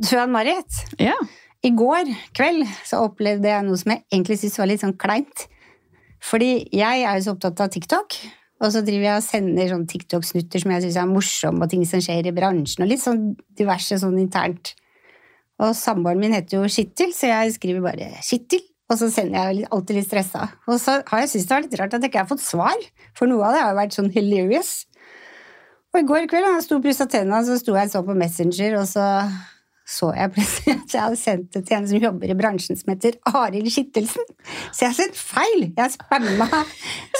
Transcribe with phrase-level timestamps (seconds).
[0.00, 0.84] Du, Ann-Marit.
[0.98, 1.14] Ja.
[1.64, 5.46] I går kveld så opplevde jeg noe som jeg egentlig syntes var litt sånn kleint.
[6.24, 8.16] Fordi jeg er jo så opptatt av TikTok,
[8.64, 11.84] og så driver jeg og sender sånn TikTok-snutter som jeg syns er morsomme, og ting
[11.88, 14.72] som skjer i bransjen, og litt sånn diverse sånn internt.
[15.62, 18.64] Og samboeren min heter jo Skittel, så jeg skriver bare Skittel.
[18.92, 20.42] Og så sender jeg alltid litt stressa.
[20.68, 22.82] Og så har jeg syntes det var litt rart at jeg ikke har fått svar,
[23.16, 24.72] for noe av det har jo vært sånn hilarious.
[25.94, 28.02] Og i går kveld da jeg sto og pussa tenna, så sto jeg og så
[28.04, 29.06] på Messenger, og så
[29.84, 32.92] så jeg plutselig at jeg hadde sendt det til en som jobber i bransjen som
[32.94, 34.24] heter Arild Skittelsen.
[34.72, 35.66] Så jeg har sendt feil!
[35.76, 36.48] Jeg spamma,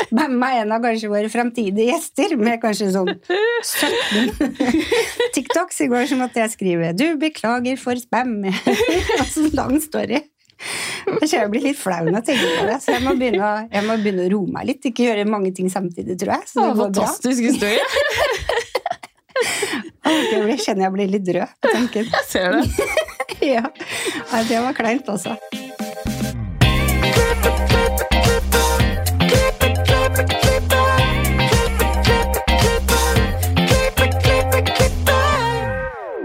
[0.07, 5.83] spamma en av kanskje våre framtidige gjester med kanskje sånn 17 TikToks.
[5.85, 8.49] I går så måtte jeg skrive 'Du, beklager for spam'.
[9.21, 10.25] Og så lang story.
[11.05, 13.85] Kjenner jeg blir litt flau når jeg tenker på det, så jeg må begynne jeg
[13.85, 14.87] må begynne å roe meg litt.
[14.89, 16.49] Ikke gjøre mange ting samtidig, tror jeg.
[16.49, 16.89] Så det Å, går bra.
[16.89, 18.73] fantastisk historie.
[19.35, 22.11] Jeg kjenner jeg blir litt rød på tanken.
[22.13, 22.69] Jeg ser det.
[23.45, 23.61] Ja,
[24.49, 25.35] det var kleint, altså.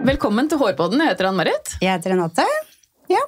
[0.05, 1.01] Velkommen til Hårpodden.
[1.03, 1.73] Jeg heter Ann-Marit.
[1.81, 2.45] Jeg heter Renate.
[3.11, 3.25] Ja.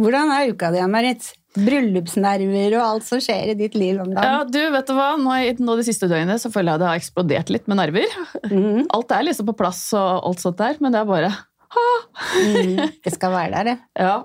[0.00, 1.28] Hvordan er uka di, Marit?
[1.56, 4.22] Bryllupsnerver og alt som skjer i ditt liv om dagen.
[4.24, 5.08] Ja, du, vet du hva?
[5.20, 8.16] Nå, nå De siste døgnene så føler jeg det har eksplodert litt med nerver.
[8.50, 8.86] Mm.
[8.96, 11.32] Alt er liksom på plass og alt sånt der, men det er bare
[11.76, 12.76] Mhm.
[13.04, 13.78] Det skal være der, det.
[14.00, 14.22] Ja.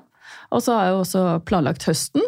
[0.53, 2.21] Og så har jeg jo også planlagt høsten.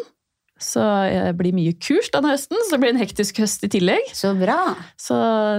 [0.60, 0.80] Så
[1.10, 4.04] det blir mye kurs denne høsten, så det blir en hektisk høst i tillegg.
[4.16, 4.74] Så bra.
[5.00, 5.16] Så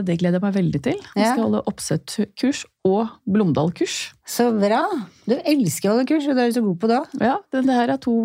[0.07, 0.99] det gleder jeg meg veldig til.
[1.15, 1.31] Jeg Ja.
[1.33, 3.97] skal holde oppsettkurs og Blomdal-kurs.
[4.25, 4.83] Så bra.
[5.27, 7.17] Du elsker å holde kurs, og du er jo så god på det òg.
[7.21, 8.15] Ja, det, det her er to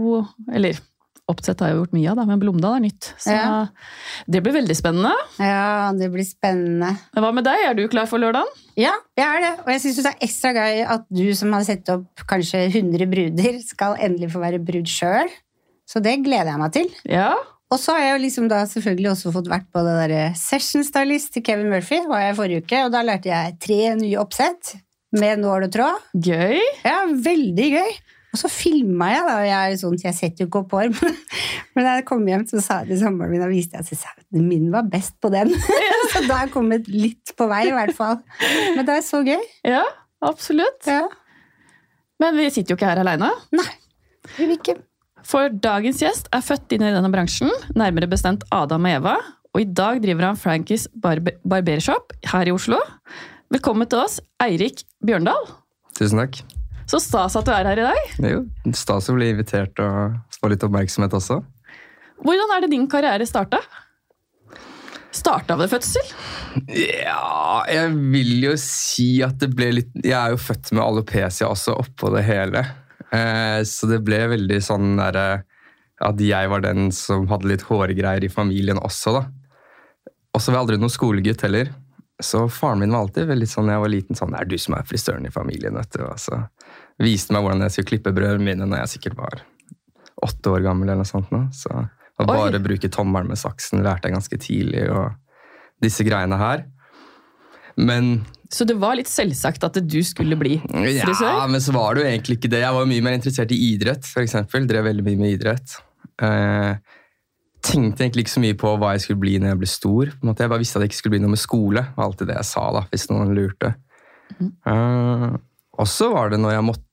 [0.53, 0.79] Eller
[1.33, 3.11] oppsett har jeg jo gjort mye av, da, men Blomdal er nytt.
[3.23, 3.67] Så Ja.
[4.29, 5.13] det blir veldig spennende.
[5.39, 6.93] Ja, det blir spennende.
[7.17, 7.65] Hva med deg?
[7.71, 8.51] Er du klar for lørdagen?
[8.77, 9.53] Ja, jeg er det.
[9.65, 13.07] Og jeg syns det er ekstra gøy at du som har sett opp kanskje 100
[13.11, 15.31] bruder, skal endelig få være brud sjøl.
[15.89, 16.93] Så det gleder jeg meg til.
[17.11, 17.33] Ja.
[17.71, 20.83] Og så har jeg jo liksom da selvfølgelig også fått vært på det der session
[20.83, 24.73] stylist til Kevin Murphy, var jeg forrige uke, og da lærte jeg tre nye oppsett
[25.15, 26.09] med nål og tråd.
[26.15, 26.59] Gøy.
[26.85, 27.93] Ja, veldig gøy.
[28.31, 30.75] Og så filma jeg, da, og jeg er jo sånn, jeg setter jo ikke opp
[30.77, 31.17] hår, men,
[31.75, 34.37] men da jeg kom hjem, så sa jeg til samboeren min, og viste jeg at
[34.39, 35.51] min var best på den.
[36.13, 38.21] så da har jeg kommet litt på vei, i hvert fall.
[38.77, 39.43] Men det er så gøy.
[39.67, 39.83] Ja,
[40.27, 40.87] absolutt.
[40.87, 41.09] Ja.
[42.21, 43.33] Men vi sitter jo ikke her aleine.
[43.57, 43.69] Nei,
[44.37, 44.77] Vi vil ikke.
[45.27, 49.17] For dagens gjest er født inn i denne bransjen, nærmere bestemt Adam og Eva.
[49.51, 52.79] Og i dag driver han Frankies barbe barbershop her i Oslo.
[53.51, 55.51] Velkommen til oss, Eirik Bjørndal.
[55.99, 56.45] Tusen takk.
[56.91, 58.09] Så stas at du er her i dag.
[58.19, 61.39] Det er jo stas å bli invitert og få litt oppmerksomhet også.
[62.21, 63.61] Hvordan er det din karriere starta?
[65.15, 66.11] Starta ved fødsel?
[66.75, 71.49] Ja, jeg vil jo si at det ble litt Jeg er jo født med alopecia
[71.51, 72.65] også oppå det hele.
[73.15, 75.43] Eh, så det ble veldig sånn derre
[76.07, 79.25] At jeg var den som hadde litt hårgreier i familien også, da.
[80.31, 81.73] Og så var jeg aldri noen skolegutt heller.
[82.23, 84.77] Så faren min var alltid veldig sånn, jeg var liten sånn, det er du som
[84.77, 86.05] er frisøren i familien, vet du.
[86.07, 86.39] Og så
[87.01, 89.43] viste meg hvordan jeg skulle klippe brødene mine når jeg sikkert var
[90.21, 91.31] åtte år gammel eller noe sånt.
[91.33, 91.47] Nå.
[91.57, 92.29] Så å Oi.
[92.29, 95.15] bare bruke tommelen med saksen lærte jeg ganske tidlig, og
[95.81, 96.67] disse greiene her.
[97.81, 102.03] Men Så det var litt selvsagt at du skulle bli ja, men så var det
[102.03, 102.65] jo egentlig ikke det.
[102.65, 104.67] Jeg var mye mer interessert i idrett, eksempel.
[104.69, 105.77] Drev veldig mye med idrett.
[106.21, 106.75] Eh,
[107.65, 110.11] tenkte egentlig ikke så mye på hva jeg skulle bli når jeg ble stor.
[110.11, 111.87] Jeg bare visste at det ikke skulle bli noe med skole.
[111.97, 113.73] var alltid det jeg sa, da, hvis noen lurte.
[114.41, 115.27] Eh,
[115.81, 116.90] og så var det når jeg måtte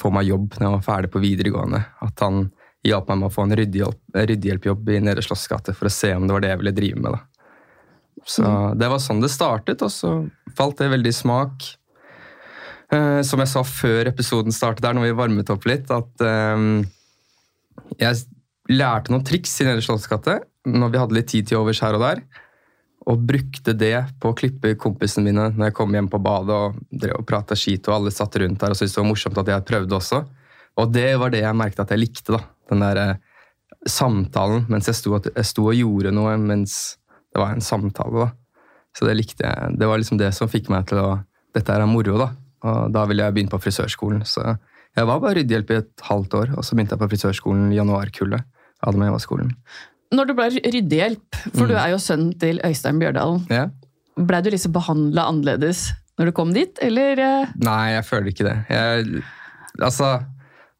[0.00, 2.48] få meg jobb når jeg var ferdig på videregående, at han
[2.86, 6.36] hjalp meg med å få en ryddehjelpjobb i Nedre Slottsgate for å se om det
[6.36, 7.16] var det jeg ville drive med.
[7.16, 7.20] da.
[8.28, 8.44] Så
[8.76, 10.14] det var sånn det startet, og så
[10.56, 11.68] falt det veldig i smak.
[12.90, 16.64] Eh, som jeg sa før episoden startet, der, når vi varmet opp litt, at eh,
[18.00, 18.22] jeg
[18.70, 22.04] lærte noen triks i Nedre Slottsgate når vi hadde litt tid til overs her og
[22.04, 22.24] der.
[23.10, 26.76] Og brukte det på å klippe kompisene mine når jeg kom hjem på badet og
[26.90, 29.50] drev og prata skit, og alle satt rundt der og syntes det var morsomt at
[29.50, 30.20] jeg prøvde også.
[30.78, 32.36] Og det var det jeg merket at jeg likte.
[32.36, 32.42] da.
[32.70, 33.16] Den der eh,
[33.88, 36.76] samtalen mens jeg sto, jeg sto og gjorde noe mens
[37.34, 38.28] det var en samtale.
[38.28, 38.30] da.
[38.96, 39.74] Så det likte jeg.
[39.78, 41.10] Det var liksom det som fikk meg til å
[41.50, 42.28] Dette er moro, da.
[42.70, 44.20] Og da ville jeg begynne på frisørskolen.
[44.22, 47.72] Så jeg var bare ryddehjelp i et halvt år, og så begynte jeg på frisørskolen
[47.72, 48.44] i januarkullet.
[48.86, 49.50] Adam og Eva-skolen.
[50.10, 53.68] Når du ble ryddehjelp, for du er jo sønnen til Øystein Bjørdalen, Ja.
[54.18, 57.18] blei du liksom behandla annerledes når du kom dit, eller?
[57.22, 57.52] eh?
[57.62, 58.56] Nei, jeg føler ikke det.
[58.68, 59.22] Jeg,
[59.80, 60.10] altså,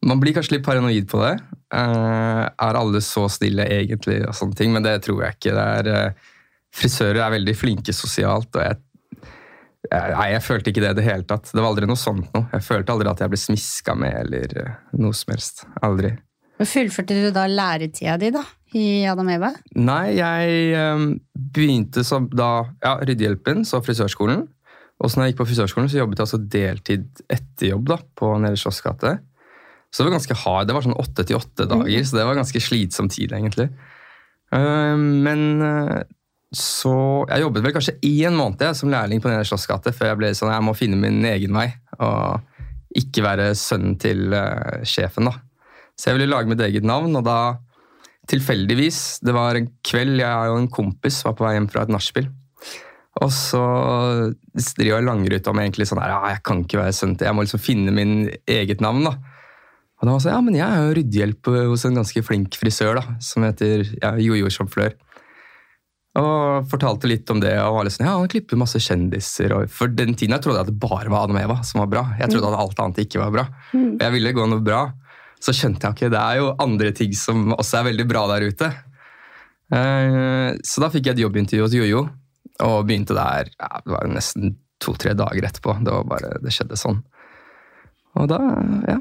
[0.05, 1.37] man blir kanskje litt paranoid på det.
[1.73, 5.55] Uh, er alle så stille egentlig, og sånne ting, men det tror jeg ikke.
[5.55, 6.31] Det er, uh,
[6.75, 8.81] frisører er veldig flinke sosialt, og jeg,
[9.91, 11.49] Jeg- Nei, jeg følte ikke det i det hele tatt.
[11.55, 12.44] Det var aldri noe sånt noe.
[12.53, 15.62] Jeg følte aldri at jeg ble smiska med eller uh, noe som helst.
[15.82, 16.11] Aldri.
[16.61, 18.43] Men Fullførte du da læretida di da,
[18.76, 19.50] i Adam Eva?
[19.78, 22.50] Nei, jeg eh, begynte som da
[22.82, 24.46] ja, Ryddehjelpen, så frisørskolen.
[25.00, 27.99] Og så når jeg gikk på frisørskolen, så jobbet jeg altså deltid etter jobb da,
[28.20, 29.17] på Nede Slotts gate.
[29.90, 30.69] Så det var ganske hard.
[30.69, 33.70] Det var sånn åtte til åtte dager, så det var ganske slitsom tid, egentlig.
[34.55, 36.00] Eh, men eh,
[36.50, 36.93] så
[37.31, 40.19] Jeg jobbet vel kanskje én måned jeg, som lærling på Nede Slotts gate før jeg
[40.19, 41.69] ble sånn jeg må finne min egen vei.
[42.02, 45.37] Og ikke være sønnen til eh, sjefen, da.
[45.94, 47.38] Så jeg ville lage mitt eget navn, og da
[48.31, 51.93] tilfeldigvis Det var en kveld jeg og en kompis var på vei hjem fra et
[51.93, 52.31] nachspiel.
[53.21, 53.61] Og så
[54.79, 57.37] driver jeg ut om egentlig sånn her, ja, jeg kan ikke være sønnen til Jeg
[57.37, 58.15] må liksom finne min
[58.49, 59.17] eget navn, da.
[60.00, 62.56] Og da var jeg sånn, ja, men jeg er jo ryddehjelp hos en ganske flink
[62.56, 64.94] frisør da, som heter ja, Jojo Sjomflør.
[66.21, 69.53] Og fortalte litt om det, og var litt sånn, ja, han klipper masse kjendiser.
[69.59, 71.82] Og for den tiden jeg trodde jeg at det bare var Adam og Eva som
[71.82, 72.06] var bra.
[72.23, 73.44] Jeg trodde at alt annet ikke var bra.
[73.77, 74.81] Og jeg ville gå noe bra.
[75.40, 78.44] Så skjønte jeg ikke, det er jo andre ting som også er veldig bra der
[78.50, 78.69] ute.
[79.72, 82.02] Eh, Så da fikk jeg et jobbintervju hos Jojo,
[82.66, 85.78] og begynte der ja, det var nesten to-tre dager etterpå.
[85.84, 87.00] Det, var bare, det skjedde sånn.
[88.20, 88.38] Og da,
[88.88, 88.98] ja.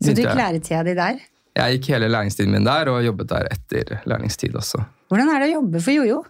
[0.00, 1.20] Så du gikk læretida di der.
[1.56, 4.80] Jeg gikk hele læringstiden min der, og jobbet der etter læringstid også.
[5.10, 6.20] Hvordan er det å jobbe for Jojo?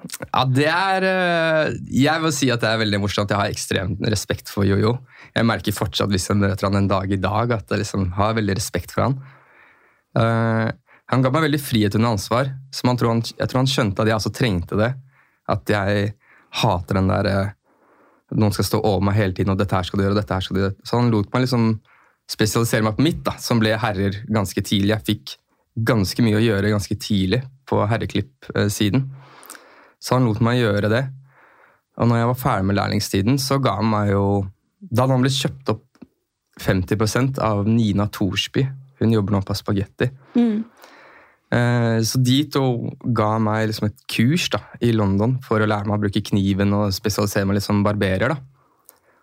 [0.00, 3.32] Ja, det er eh, Jeg vil si at det er veldig morsomt.
[3.32, 4.96] Jeg har ekstremt respekt for Jojo.
[5.34, 8.36] Jeg merker fortsatt hvis jeg møter han en dag i dag, at jeg liksom har
[8.38, 9.18] veldig respekt for han.
[10.16, 10.70] Uh,
[11.12, 12.50] han ga meg veldig frihet under ansvar.
[12.74, 14.90] Som tror han, jeg tror han skjønte at jeg også trengte det.
[15.50, 16.12] At jeg
[16.60, 17.30] hater den der
[18.30, 20.20] at Noen skal stå over meg hele tiden, og dette her skal du gjøre, og
[20.20, 20.74] dette her skal du gjøre.
[20.86, 21.70] Så han lot meg liksom
[22.30, 24.92] spesialisere meg på mitt, da, som ble herrer ganske tidlig.
[24.94, 25.32] Jeg fikk
[25.90, 29.08] ganske mye å gjøre ganske tidlig på herreklipp-siden.
[30.00, 31.04] Så han lot meg gjøre det.
[32.00, 34.24] Og når jeg var ferdig med lærlingstiden, så ga han meg jo
[34.80, 35.86] Da hadde han blitt kjøpt opp
[36.60, 38.64] 50% av Nina Thorsby.
[39.00, 40.08] Hun jobber nå på Spagetti.
[40.36, 40.62] Mm.
[42.06, 42.62] Så de to
[43.16, 46.72] ga meg liksom et kurs da, i London for å lære meg å bruke kniven
[46.76, 48.32] og spesialisere meg litt som barberer.
[48.32, 48.38] da.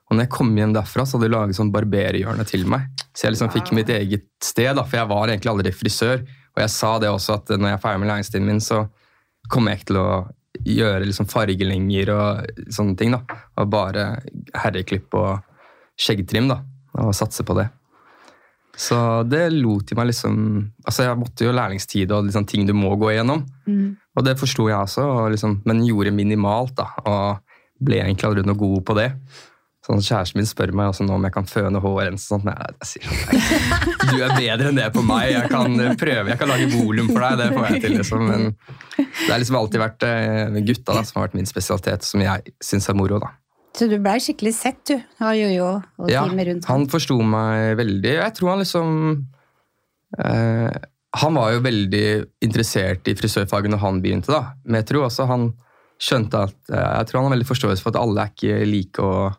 [0.07, 2.87] Og når jeg kom hjem derfra, så hadde de laget sånn barberhjørne til meg.
[3.11, 6.23] Så jeg liksom fikk mitt eget sted, da, for jeg var egentlig aldri frisør.
[6.55, 8.85] Og jeg sa det også, at når jeg er ferdig med læringstiden min, så
[9.51, 10.09] kommer jeg ikke til å
[10.65, 13.11] gjøre liksom fargelenger og sånne ting.
[13.15, 13.21] da.
[13.57, 14.07] Og bare
[14.55, 15.41] herreklipp og
[15.97, 16.61] skjeggtrim, da.
[16.97, 17.67] Og satse på det.
[18.77, 20.35] Så det lot de meg liksom
[20.85, 23.43] Altså, jeg måtte jo lærlingstid og liksom ting du må gå igjennom.
[24.15, 26.87] Og det forsto jeg også, og liksom, men gjorde minimalt, da.
[27.05, 29.11] Og ble egentlig aldri noe god på det.
[29.87, 32.09] Sånn, Kjæresten min spør meg også nå om jeg kan føne hår.
[32.11, 32.43] og sånt.
[32.43, 35.29] Nei, jeg sier sånn, nei, du er bedre enn det på meg.
[35.31, 37.37] Jeg kan prøve, jeg kan lage volum for deg.
[37.39, 38.25] Det får jeg til, liksom.
[38.27, 38.49] Men
[38.97, 42.55] det har liksom alltid vært eh, gutta da, som har vært min spesialitet, som jeg
[42.67, 43.21] syns er moro.
[43.23, 43.31] da.
[43.77, 45.69] Så du blei skikkelig sett, du, av Jojo
[46.01, 48.13] og Ja, teamet rundt han forsto meg veldig.
[48.17, 48.93] Jeg tror han liksom
[50.19, 50.77] eh,
[51.21, 52.05] Han var jo veldig
[52.45, 54.55] interessert i frisørfaget når han begynte, da.
[54.65, 55.51] Men jeg tror også han
[56.01, 59.05] skjønte at eh, Jeg tror han har veldig forståelse for at alle er ikke like,
[59.05, 59.37] og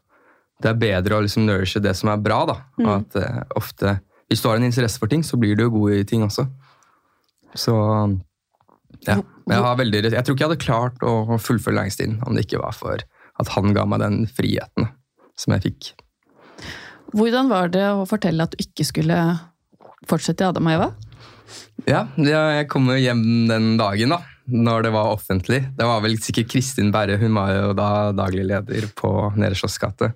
[0.62, 2.56] det er bedre å liksom nourishe det som er bra, da.
[2.82, 5.70] Og at uh, ofte Hvis du har en interesse for ting, så blir du jo
[5.72, 6.44] god i ting også.
[7.56, 7.75] Så
[9.06, 9.14] ja.
[9.49, 12.60] Jeg, har veldig, jeg tror ikke jeg hadde klart å fullføre læringstiden om det ikke
[12.60, 13.00] var for
[13.38, 14.90] at han ga meg den friheten
[15.38, 15.90] som jeg fikk.
[17.16, 19.16] Hvordan var det å fortelle at du ikke skulle
[20.09, 20.90] fortsette i Adam og Eva?
[21.88, 24.21] Ja, jeg kom jo hjem den dagen, da.
[24.49, 25.62] Når det var offentlig.
[25.76, 29.80] Det var vel sikkert Kristin Berre, hun var jo da daglig leder på Nede Slotts
[29.80, 30.12] gate.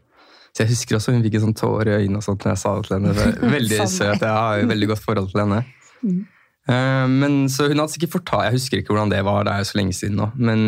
[0.52, 2.60] Så jeg husker også hun fikk en sånn tåre i øynene og sånt når jeg
[2.60, 3.26] sa det til henne.
[3.56, 4.20] Veldig søt.
[4.20, 5.60] Jeg har jo veldig godt forhold til henne.
[6.68, 9.62] Eh, Men så hun hadde sikkert fortalt Jeg husker ikke hvordan det var, det er
[9.64, 10.28] jo så lenge siden nå.
[10.36, 10.66] Men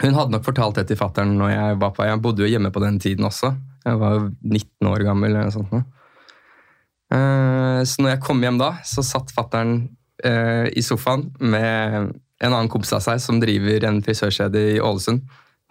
[0.00, 2.70] hun hadde nok fortalt det til fattern når jeg var på Jeg bodde jo hjemme
[2.72, 3.52] på den tiden også.
[3.84, 5.74] Jeg var jo 19 år gammel eller noe sånt.
[7.12, 9.82] Eh, Så når jeg kom hjem da, så satt fattern
[10.24, 15.20] eh, i sofaen med en annen kompis av seg som driver en frisørkjede i Ålesund.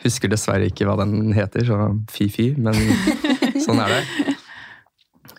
[0.03, 2.77] Husker dessverre ikke hva den heter, så fy-fy, men
[3.65, 4.35] sånn er det.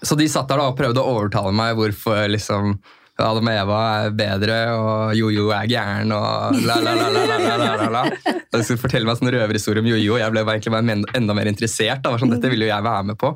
[0.03, 2.79] Så de satt der da og prøvde å overtale meg hvorfor liksom
[3.21, 7.57] Adam og Eva er bedre, og jojo er gæren, og la, la, la, la, la,
[7.61, 8.05] la, la, la.
[8.41, 10.15] Og de skulle fortelle meg sånne røverhistorier om jojo.
[10.17, 12.01] og Jeg ble egentlig bare enda mer interessert.
[12.05, 12.15] Da.
[12.21, 13.35] Sånn, Dette ville jo jeg være med på.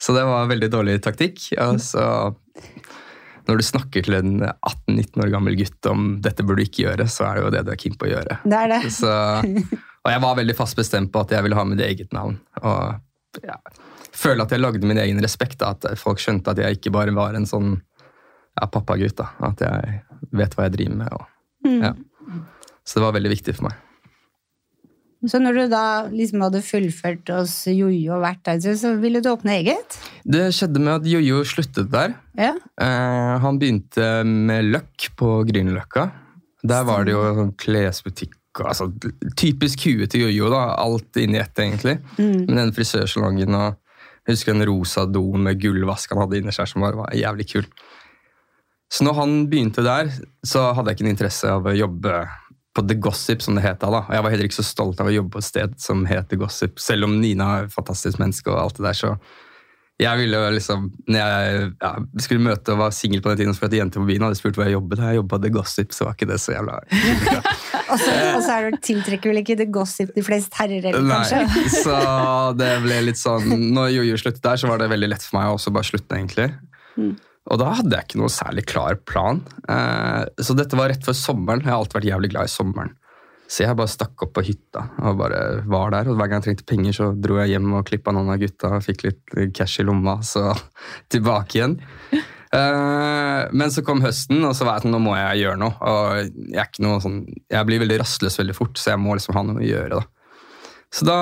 [0.00, 1.50] Så det var en veldig dårlig taktikk.
[1.60, 2.04] Og så
[3.44, 7.08] når du snakker til en 18-19 år gammel gutt om dette burde du ikke gjøre,
[7.12, 8.38] så er det jo det du er keen på å gjøre.
[8.44, 8.80] Det er det.
[8.94, 9.12] Så
[10.04, 12.38] og jeg var veldig fast bestemt på at jeg ville ha mitt eget navn.
[12.62, 13.56] Og ja,
[14.14, 15.58] føle at jeg lagde min egen respekt.
[15.62, 17.78] Da, at folk skjønte at jeg ikke bare var en sånn
[18.60, 19.16] ja, pappagutt.
[19.16, 21.16] da, At jeg vet hva jeg driver med.
[21.16, 21.94] Og, ja.
[22.84, 23.80] Så det var veldig viktig for meg.
[25.24, 25.82] Så når du da
[26.12, 29.96] liksom hadde fullført hos Jojo og vært der, så- så ville du åpne eget?
[30.28, 32.12] Det skjedde med at Jojo sluttet der.
[32.36, 32.52] Ja.
[32.78, 36.10] Eh, han begynte med Løkk på Grünerløkka.
[36.62, 38.34] Der var det jo sånn klesbutikk.
[38.62, 38.86] Altså,
[39.34, 40.50] typisk huet til Jojo.
[40.52, 41.98] da, Alt inni ett, egentlig.
[42.18, 42.44] Mm.
[42.46, 43.80] Men den frisørsalongen og
[44.24, 47.44] jeg husker en rosa doen med gullvask han hadde inni seg, som var, var jævlig
[47.50, 47.66] kul.
[48.92, 50.08] Så når han begynte der,
[50.46, 52.22] så hadde jeg ikke en interesse av å jobbe
[52.74, 53.90] på The Gossip, som det het da.
[54.00, 56.30] Og jeg var heller ikke så stolt av å jobbe på et sted som het
[56.30, 59.12] The Gossip, selv om Nina er et fantastisk menneske og alt det der, så
[60.02, 61.90] jeg ville jo liksom, når jeg ja,
[62.24, 64.56] skulle møte og var singel på den tiden, og så jenter på byen hadde spurt
[64.58, 66.80] hvor jeg jobbet, jeg jobbet The Gossip, så var ikke det så jævla
[67.92, 71.04] Og så, og så er du tiltrekker vel ikke The gossip de fleste herrer heller,
[71.12, 71.44] kanskje?
[71.46, 71.98] Nei, så
[72.58, 73.46] det ble litt sånn
[73.76, 76.18] Når Jojo sluttet der, så var det veldig lett for meg å også bare slutte,
[76.18, 76.48] egentlig.
[76.98, 77.14] Mm.
[77.52, 79.42] Og da hadde jeg ikke noe særlig klar plan.
[79.68, 81.60] Eh, så dette var rett før sommeren.
[81.60, 82.94] Jeg har alltid vært jævlig glad i sommeren.
[83.54, 86.08] Så jeg bare stakk opp på hytta og bare var der.
[86.10, 88.72] Og hver gang jeg trengte penger, så dro jeg hjem og klippa noen av gutta
[88.74, 90.48] og fikk litt cash i lomma, så
[91.14, 91.76] tilbake igjen.
[92.54, 95.76] Eh, men så kom høsten, og så var jeg sånn, nå må jeg gjøre noe.
[95.86, 97.20] Og jeg, noe sånn,
[97.54, 100.00] jeg blir veldig rastløs veldig fort, så jeg må liksom ha noe å gjøre.
[100.00, 100.58] da.
[100.94, 101.18] Så da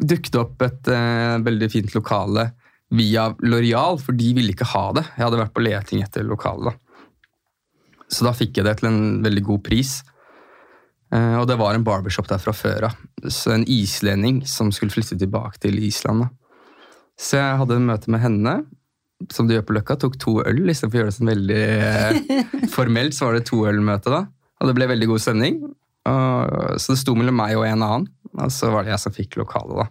[0.00, 2.50] dukket det opp et eh, veldig fint lokale
[2.96, 5.08] via Loreal, for de ville ikke ha det.
[5.16, 6.72] Jeg hadde vært på leting etter lokale.
[6.72, 8.06] da.
[8.10, 10.00] Så da fikk jeg det til en veldig god pris.
[11.14, 12.98] Eh, og det var en barbershop der fra før av.
[13.26, 16.26] Så en islending som skulle flytte tilbake til Island.
[16.26, 16.28] da.
[17.20, 18.54] Så jeg hadde en møte med henne,
[19.30, 19.98] som du gjør på Løkka.
[20.00, 23.16] Tok to øl istedenfor å gjøre det sånn veldig eh, formelt.
[23.16, 24.24] Så var det to øl-møte da.
[24.60, 25.60] Og det ble veldig god stemning.
[26.08, 29.14] Og, så det sto mellom meg og en annen, og så var det jeg som
[29.14, 29.90] fikk lokalet, da.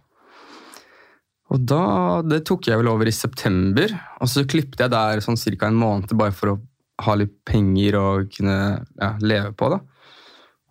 [1.50, 1.84] Og da,
[2.26, 5.68] Det tok jeg vel over i september, og så klippet jeg der sånn ca.
[5.68, 6.60] en måned bare for å
[7.06, 8.58] ha litt penger og kunne
[9.00, 9.70] ja, leve på.
[9.74, 9.80] da.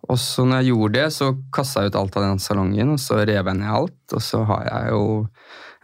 [0.09, 3.01] Og så når jeg gjorde det, så kasta jeg ut alt av den salongen, og
[3.01, 3.99] så rev jeg ned alt.
[4.15, 5.03] Og så har jeg jo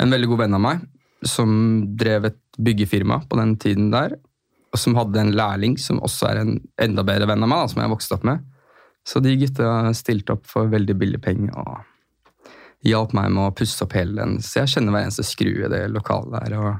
[0.01, 0.85] en veldig god venn av meg
[1.25, 1.51] som
[1.97, 4.17] drev et byggefirma på den tiden der,
[4.73, 7.71] og som hadde en lærling som også er en enda bedre venn av meg, da,
[7.71, 8.43] som jeg vokste opp med.
[9.05, 11.75] Så de gutta stilte opp for veldig billig penger og
[12.85, 14.39] hjalp meg med å pusse opp hele den.
[14.41, 16.57] Så jeg kjenner hver eneste skrue i det lokalet der.
[16.59, 16.71] og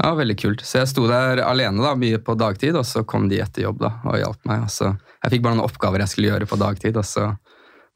[0.00, 0.64] ja, Veldig kult.
[0.66, 3.82] Så jeg sto der alene da, mye på dagtid, og så kom de etter jobb
[3.82, 4.66] da, og hjalp meg.
[4.66, 4.92] Og så,
[5.24, 7.26] jeg fikk bare noen oppgaver jeg skulle gjøre på dagtid, og så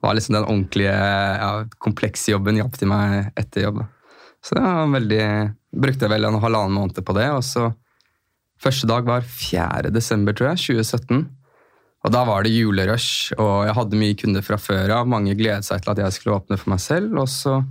[0.05, 3.79] var liksom den ordentlige, ja, komplekse jobben hjalp til meg etter jobb.
[4.45, 5.23] Så det var veldig,
[5.73, 7.71] brukte jeg vel en halvannen måned på det, og så
[8.61, 9.89] første dag var 4.
[9.95, 11.25] desember, tror jeg, 2017.
[12.05, 15.09] Og da var det julerush, og jeg hadde mye kunder fra før av.
[15.09, 17.63] Mange gledet seg til at jeg skulle åpne for meg selv, og så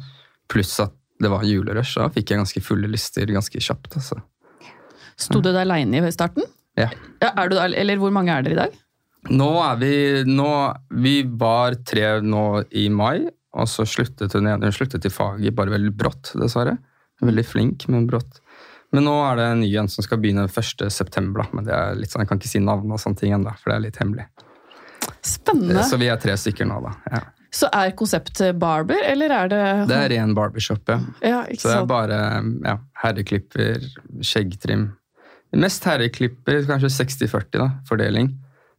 [0.50, 2.00] pluss at det var julerush.
[2.01, 3.93] Da fikk jeg ganske fulle lister ganske kjapt.
[4.01, 4.17] altså.
[5.22, 6.50] Sto du der aleine i starten?
[6.74, 6.88] Ja.
[7.22, 8.74] Ja, er du, der- eller hvor mange er dere i dag?
[9.32, 9.96] Nå er vi
[10.27, 10.51] nå,
[10.92, 14.65] Vi var tre nå i mai, og så sluttet hun igjen.
[14.65, 16.77] Hun sluttet i faget bare veldig brått, dessverre.
[17.24, 18.42] Veldig flink, men brått.
[18.94, 20.84] Men nå er det en ny en som skal begynne 1.
[20.94, 21.48] september.
[21.53, 23.72] Men det er litt sånn, jeg kan ikke si navn og sånne ting ennå, for
[23.72, 24.27] det er litt hemmelig.
[25.24, 25.86] Spennende.
[25.88, 26.94] Så vi er tre stykker nå, da.
[27.13, 27.24] Ja.
[27.53, 31.00] Så er konseptet barber, eller er det Det er ren barbershop, ja.
[31.22, 32.20] Ja, Så det er bare
[32.65, 33.82] ja, herreklipper,
[34.25, 34.88] skjeggtrim.
[35.62, 38.32] Mest herreklipper, kanskje 60-40 da, fordeling.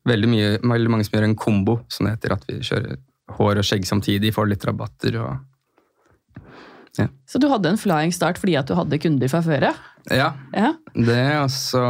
[0.08, 2.36] Veldig, mye, veldig mange som gjør en kombo, som det heter.
[2.36, 2.98] At vi kjører
[3.38, 8.58] hår og skjegg samtidig, får litt rabatter og Så du hadde en flying start fordi
[8.60, 9.72] at du hadde kunder fra før, ja?
[10.12, 10.74] Ja, ja?
[10.92, 11.80] det er altså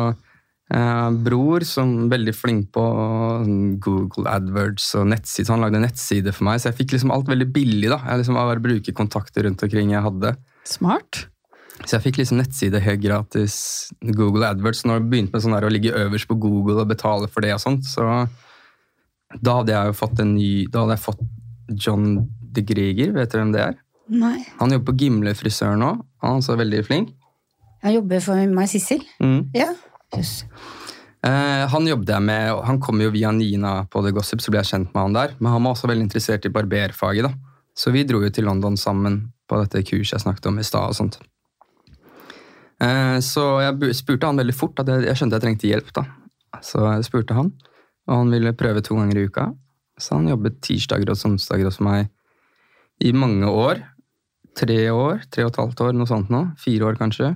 [0.70, 2.84] eh, bror som er veldig flink på
[3.42, 5.50] sånn Google AdWords og nettsider.
[5.52, 7.90] Han lagde en nettside for meg, så jeg fikk liksom alt veldig billig.
[7.92, 8.00] da.
[8.06, 10.36] Jeg liksom bare bruke kontakter rundt omkring jeg hadde.
[10.68, 11.26] Smart.
[11.84, 13.56] Så jeg fikk liksom nettside helt gratis.
[14.00, 14.84] Google AdWords.
[14.88, 17.52] Når jeg begynte med sånn der å ligge øverst på Google og betale for det,
[17.56, 18.24] og sånt, så
[19.42, 21.22] da hadde jeg jo fått en ny Da hadde jeg fått
[21.80, 22.04] John
[22.54, 23.76] de Greger, vet du hvem det er?
[24.12, 24.36] Nei.
[24.60, 25.94] Han jobber på Gimle frisør nå.
[26.22, 27.14] Han er også veldig flink.
[27.84, 29.02] Han jobber for meg Sissel.
[29.20, 29.48] Mm.
[29.56, 29.70] Ja.
[30.14, 30.44] Yes.
[31.24, 34.60] Eh, han jobbet jeg med, han kom jo via Nina på The Gossip, så ble
[34.60, 35.36] jeg kjent med han der.
[35.40, 37.32] Men han var også veldig interessert i barberfaget, da.
[37.74, 40.92] Så vi dro jo til London sammen på dette kurset jeg snakket om i stad.
[40.92, 41.18] og sånt.
[42.82, 45.92] Eh, så jeg spurte han veldig fort, at jeg, skjønte jeg trengte hjelp.
[45.96, 46.06] da.
[46.64, 47.52] Så jeg spurte han,
[48.08, 49.48] og han ville prøve to ganger i uka.
[50.00, 52.10] Så han jobbet tirsdager og onsdager hos meg
[53.04, 53.82] i mange år.
[54.58, 56.44] Tre år, tre og et halvt år, noe sånt nå.
[56.62, 57.34] Fire år kanskje.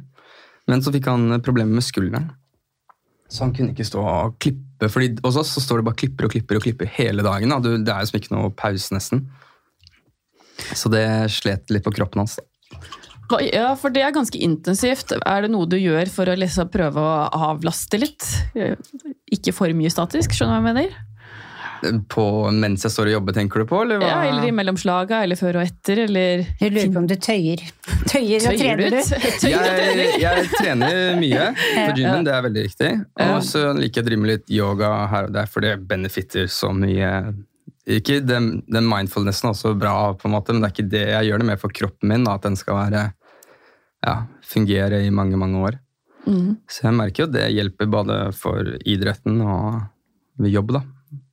[0.70, 2.28] Men så fikk han problemer med skulderen.
[3.28, 6.28] Så han kunne ikke stå og klippe, fordi hos oss så står det bare klipper
[6.28, 7.52] og klipper og klipper hele dagen.
[7.52, 7.58] Da.
[7.60, 9.26] Det er jo som ikke noe pause, nesten.
[10.74, 11.04] Så det
[11.34, 12.38] slet litt på kroppen hans.
[13.52, 15.12] Ja, for det er ganske intensivt.
[15.18, 18.24] Er det noe du gjør for å liksom prøve å avlaste litt?
[19.32, 20.96] Ikke for mye statisk, skjønner du hva jeg mener?
[22.10, 23.80] På mens jeg står og jobber, tenker du på?
[23.84, 24.08] Eller, hva?
[24.08, 27.62] Ja, eller i mellomslaga, eller før og etter, eller Jeg lurer på om du tøyer.
[28.08, 28.98] Tøyer, og Tøyer trener du?
[28.98, 29.46] du?
[29.52, 32.94] jeg, jeg trener mye på gymmen, det er veldig riktig.
[33.28, 36.50] Og så liker jeg å drive med litt yoga her og der, for det benefitter
[36.50, 37.12] så mye.
[37.88, 41.06] Ikke den, den mindfulnessen er også bra, på en måte, men det er ikke det
[41.06, 42.26] jeg gjør det mer for kroppen min.
[42.28, 43.06] At den skal være,
[44.06, 45.78] ja, fungere i mange, mange år.
[46.28, 46.58] Mm.
[46.68, 49.80] Så jeg merker jo det hjelper både for idretten og
[50.38, 50.84] ved jobb, da.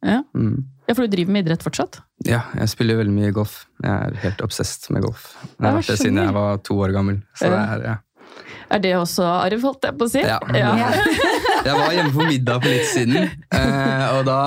[0.06, 0.22] Ja.
[0.38, 0.64] Mm.
[0.88, 2.00] ja, for du driver med idrett fortsatt?
[2.26, 3.66] Ja, jeg spiller veldig mye golf.
[3.84, 5.34] Jeg er helt obsessed med golf.
[5.44, 7.22] Jeg har vært det siden jeg var to år gammel.
[7.38, 7.96] Så det er, ja.
[8.74, 10.22] Er det også arv, holdt jeg på å si?
[10.26, 10.40] Ja.
[10.58, 10.72] ja.
[11.66, 14.40] Jeg var hjemme på middag for litt siden, eh, og da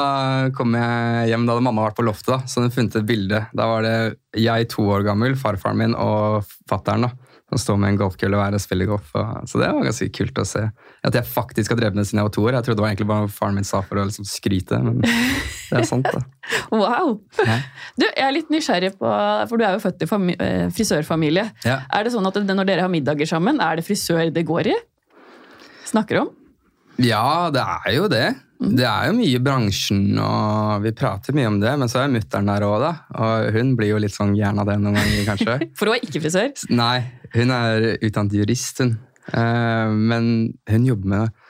[0.54, 1.48] kom jeg hjem.
[1.48, 3.40] Da hadde mamma vært på loftet, da, så hun funnet et bilde.
[3.58, 3.94] Da var det
[4.38, 7.08] jeg to år gammel, farfaren min og fattern
[7.48, 9.08] som står med en golfkølle hver og spiller golf.
[9.16, 10.64] Og, så det var ganske kult å se.
[11.08, 12.58] At jeg faktisk har drevet med det siden jeg var to år.
[12.58, 15.80] Jeg trodde det var egentlig bare faren min sa for å liksom skryte, men det
[15.80, 16.24] er sant, da.
[16.72, 17.14] Wow!
[17.44, 17.58] Ja.
[17.96, 19.12] Du, jeg er litt nysgjerrig på,
[19.48, 21.46] for du er jo født i eh, frisørfamilie.
[21.64, 21.80] Ja.
[21.96, 24.76] Er det sånn at når dere har middager sammen, er det frisør det går i?
[25.88, 26.34] Snakker om?
[27.00, 28.26] Ja, det er jo det.
[28.58, 31.74] Det er jo mye i bransjen, og vi prater mye om det.
[31.78, 32.92] Men så er mutter'n der òg, da.
[33.22, 35.58] Og hun blir jo litt sånn gæren av det noen ganger, kanskje.
[35.78, 36.50] For hun er ikke frisør.
[36.74, 36.96] Nei,
[37.36, 38.96] hun er utdannet jurist, hun.
[39.28, 40.32] Eh, men
[40.70, 41.44] hun jobber med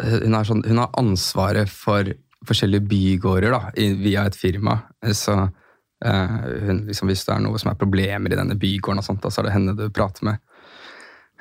[0.00, 2.08] hun sånn, hun har ansvaret for
[2.48, 3.62] forskjellige bygårder da,
[4.00, 4.78] via et firma.
[5.12, 6.36] Så eh,
[6.68, 9.32] hun, liksom, hvis det er noe som er problemer i denne bygården, og sånt, da,
[9.32, 10.40] så er det henne du prater med.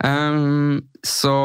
[0.04, 1.36] Ehm, så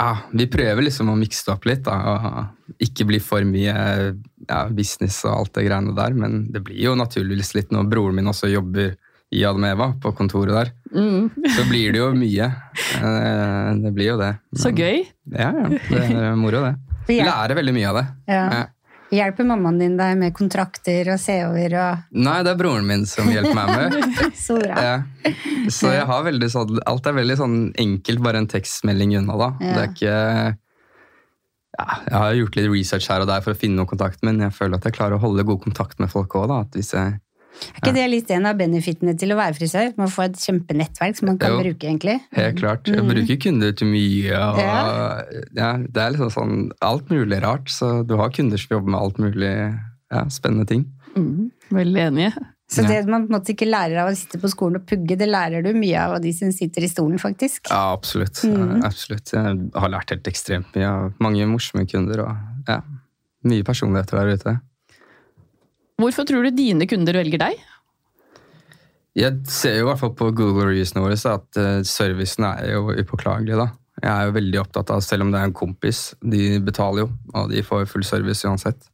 [0.00, 1.84] ja, vi prøver liksom å mikse det opp litt.
[1.86, 3.74] Da, og ikke bli for mye
[4.48, 6.16] ja, business og alt det greiene der.
[6.18, 8.94] Men det blir jo naturligvis litt når broren min også jobber
[9.32, 10.70] i Admeva, på kontoret der.
[10.92, 11.30] Mm.
[11.54, 12.50] Så blir det jo mye.
[13.00, 14.34] Eh, Det blir jo det.
[14.60, 15.06] Så gøy.
[15.32, 15.68] Ja, ja.
[15.72, 16.74] Det er moro, det.
[17.08, 18.06] Vi Lærer veldig mye av det.
[18.28, 18.42] Ja.
[18.52, 18.66] Ja.
[19.12, 23.04] Hjelper mammaen din deg med kontrakter og se over og Nei, det er broren min
[23.08, 24.16] som hjelper meg med.
[24.46, 24.84] Så bra.
[24.86, 25.34] Ja.
[25.68, 29.36] Så jeg har veldig sånn, alt er veldig sånn enkelt, bare en tekstmelding unna.
[29.36, 29.50] da.
[29.60, 29.72] Ja.
[29.76, 30.16] Det er ikke...
[31.72, 34.40] Ja, jeg har gjort litt research her og der for å finne noe kontakt, men
[34.44, 36.52] jeg føler at jeg klarer å holde god kontakt med folk òg.
[36.76, 37.14] Hvis jeg
[37.52, 39.92] Er ikke det litt en av benefitene til å være frisør?
[39.98, 41.58] Man får et kjempenettverk som man kan Jo.
[41.62, 42.20] bruke, egentlig.
[42.32, 42.86] Helt klart.
[42.88, 44.32] Jeg bruker kunder til mye.
[44.32, 45.22] Og, Ja.
[45.54, 45.76] ja.
[45.78, 47.68] det er liksom sånn alt mulig rart.
[47.68, 49.52] Så du har kunder som jobber med alt mulig
[50.12, 50.86] ja, spennende ting.
[51.16, 51.50] Mm.
[51.70, 52.32] Veldig enig.
[52.72, 52.88] Så Ja.
[52.88, 55.28] det man på en måte ikke lærer av å sitte på skolen og pugge, det
[55.28, 57.68] lærer du mye av av de som sitter i stolen, faktisk.
[57.68, 58.40] Ja, absolutt.
[58.48, 58.82] Mm.
[58.82, 59.30] Absolutt.
[59.30, 62.20] Jeg har lært helt ekstremt mye av mange morsomme kunder.
[62.24, 62.36] og
[62.66, 62.80] ja,
[63.44, 64.60] Mye personligheter der ute.
[66.02, 67.60] Hvorfor tror du dine kunder velger deg?
[69.18, 72.94] Jeg ser jo i hvert fall på Google reviewsene våre at eh, servicen er jo
[72.96, 73.58] upåklagelig.
[73.60, 73.68] da.
[74.00, 77.10] Jeg er jo veldig opptatt av, selv om det er en kompis, de betaler jo,
[77.36, 78.88] og de får full service uansett.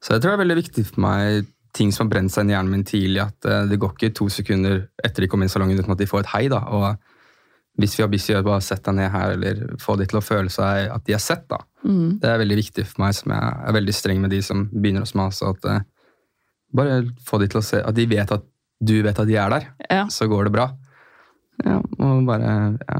[0.00, 2.54] Så jeg tror det er veldig viktig for meg, ting som har brent seg inn
[2.54, 5.52] i hjernen min tidlig, at eh, det går ikke to sekunder etter de kommer inn
[5.52, 6.46] i salongen uten at de får et hei.
[6.52, 6.96] da, og
[7.76, 10.52] hvis vi har busy, bare sett deg ned her, eller få de til å føle
[10.52, 11.44] seg at de er sett.
[11.52, 11.60] da.
[11.84, 12.16] Mm.
[12.22, 15.04] Det er veldig viktig for meg, som jeg er veldig streng med de som begynner
[15.20, 15.34] meg.
[15.36, 15.84] Så at eh,
[16.76, 18.44] bare få de til å se At de vet at
[18.84, 20.02] du vet at de er der, Ja.
[20.12, 20.66] så går det bra.
[21.64, 22.98] Ja, og bare ja.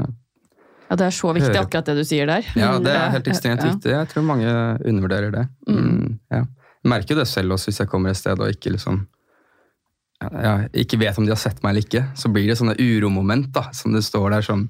[0.91, 1.67] ja, det er så viktig, Hører.
[1.67, 2.47] akkurat det du sier der.
[2.57, 3.03] ja, det Mm.
[3.03, 3.91] er helt ekstremt viktig.
[3.93, 4.49] Jeg tror mange
[4.87, 5.49] undervurderer det.
[5.69, 6.39] Mm, ja.
[6.85, 9.07] Jeg merker jo det selv også hvis jeg kommer et sted og ikke liksom
[10.23, 12.05] ja, ja, ikke vet om de har sett meg eller ikke.
[12.17, 14.69] Så blir det sånne uromoment da, som det står der som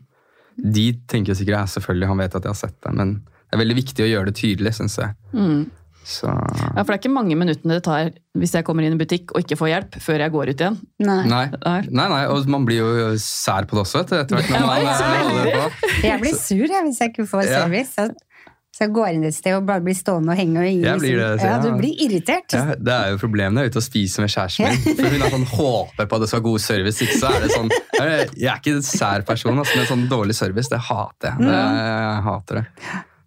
[0.57, 3.59] De tenker sikkert ja, selvfølgelig han vet at jeg har sett deg, men det er
[3.61, 5.12] veldig viktig å gjøre det tydelig, syns jeg.
[5.37, 5.66] Mm.
[6.07, 9.01] Så Ja, for det er ikke mange minuttene det tar hvis jeg kommer inn i
[9.01, 10.77] butikk og ikke får hjelp, før jeg går ut igjen.
[11.03, 11.23] Nei.
[11.27, 11.47] Nei.
[11.64, 11.81] Nei.
[11.90, 14.53] Nei, og man blir jo sær på det også etter hvert.
[14.53, 16.05] Ja, man ja, eh.
[16.05, 17.97] Jeg blir sur jeg, hvis jeg ikke får service.
[17.97, 20.61] Så, så jeg går inn et sted og bare blir stående og henge.
[20.61, 21.64] Og ingen Jeg blir det, så ja, ja.
[21.64, 22.55] du blir irritert.
[22.55, 25.01] Ja, det er jo problemet når jeg er ute og spiser med kjæresten min.
[25.01, 27.03] For hun er sånn, håper på at det skal være god service.
[27.09, 30.38] Ikke så er det sånn, Jeg er ikke en sær person, altså, men sånn dårlig
[30.38, 31.49] service, det hater jeg.
[31.49, 32.66] Det, jeg hater det.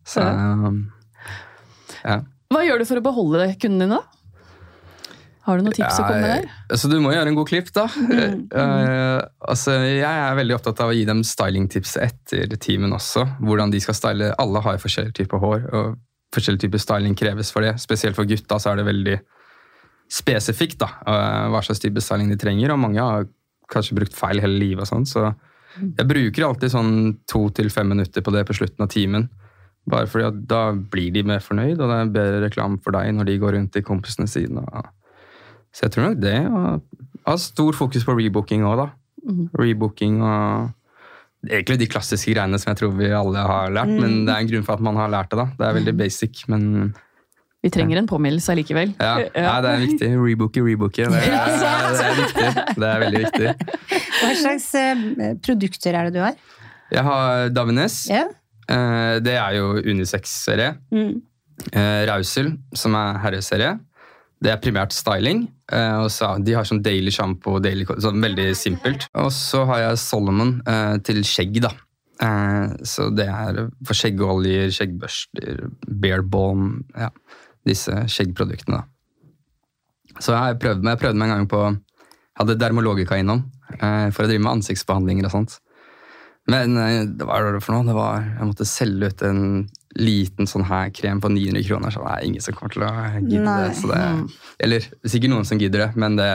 [0.09, 0.83] Så, um,
[2.05, 2.21] ja.
[2.49, 4.19] Hva gjør du for å beholde kundene dine, da?
[5.45, 6.51] Har du noen tips å komme med der?
[6.69, 7.87] Altså, du må gjøre en god klipp, da.
[8.49, 13.25] Eh, altså, jeg er veldig opptatt av å gi dem stylingtips etter timen også.
[13.45, 14.31] Hvordan de skal style.
[14.41, 15.99] Alle har forskjellige typer hår, og
[16.35, 17.75] forskjellig type styling kreves for det.
[17.81, 19.17] Spesielt for gutta så er det veldig
[20.09, 22.73] spesifikt da, uh, hva slags type styling de trenger.
[22.73, 23.29] Og mange har
[23.69, 25.29] kanskje brukt feil hele livet og sånn, så
[25.79, 26.93] jeg bruker alltid sånn
[27.29, 29.29] to til fem minutter på det på slutten av timen.
[29.89, 30.61] Bare fordi at da
[30.93, 33.75] blir de mer fornøyd, og det er bedre reklame for deg når de går rundt
[33.79, 34.63] i kompisene sine.
[34.73, 34.89] og
[35.73, 36.37] så jeg tror nok det.
[36.49, 38.89] Og ha stor fokus på rebooking òg, da.
[39.59, 40.69] Rebooking og
[41.39, 44.47] Egentlig de klassiske greiene som jeg tror vi alle har lært, men det er en
[44.49, 45.37] grunn for at man har lært det.
[45.39, 45.45] da.
[45.55, 46.65] Det er veldig basic, men
[47.63, 48.91] Vi trenger en påminnelse allikevel.
[48.99, 49.13] Ja,
[49.45, 49.53] ja.
[49.63, 50.09] det er viktig.
[50.19, 51.05] Rebooke, rebooke.
[51.07, 51.47] Det, er-
[51.95, 52.49] det er viktig.
[52.75, 53.53] Det er veldig viktig.
[54.19, 55.05] Hva slags eh,
[55.47, 56.35] produkter er det du har?
[56.91, 57.97] Jeg har Davines.
[58.11, 58.25] Ja.
[58.69, 60.75] Eh, Det er jo unisex-serie.
[60.93, 61.21] Mm.
[61.73, 63.79] Eh, Rausel, som er herreserie.
[64.41, 65.47] Det er primært styling.
[65.71, 69.07] Eh, og de har sånn daily shampoo, daily, sånn veldig simpelt.
[69.19, 71.73] Og så har jeg Solomon eh, til skjegg, da.
[72.21, 77.09] Eh, så det er for skjeggoljer, skjeggbørster, bear balm, ja,
[77.67, 78.79] disse skjeggproduktene.
[78.79, 80.19] da.
[80.19, 81.63] Så jeg prøvde meg, jeg prøvde meg en gang på
[82.39, 83.41] Hadde dermologika innom
[83.83, 85.57] eh, for å drive med ansiktsbehandlinger og sånt.
[86.49, 87.87] Men eh, det var hva var det for noe?
[87.87, 89.43] Det var, jeg måtte selge ut en
[89.99, 92.91] liten sånn her krem på 900 kroner, så det er ingen som kommer til å
[93.19, 93.57] gidde Nei.
[93.65, 93.75] det.
[93.79, 94.01] Så det
[94.65, 96.29] eller sikkert noen som gidder det, men det,